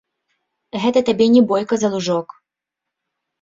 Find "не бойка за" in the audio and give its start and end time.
1.35-1.93